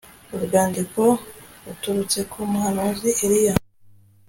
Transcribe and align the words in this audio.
urwandiko 0.35 1.01
h 1.15 1.21
ruturutse 1.65 2.19
ku 2.31 2.37
muhanuzi 2.51 3.09
eliya 3.23 3.53